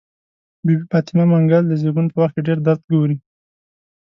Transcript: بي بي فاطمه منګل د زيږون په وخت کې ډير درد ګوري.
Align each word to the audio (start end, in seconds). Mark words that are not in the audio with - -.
بي 0.65 0.73
بي 0.79 0.85
فاطمه 0.91 1.23
منګل 1.31 1.63
د 1.67 1.73
زيږون 1.81 2.07
په 2.11 2.17
وخت 2.21 2.33
کې 2.35 2.45
ډير 2.47 2.59
درد 2.67 2.81
ګوري. 2.91 3.17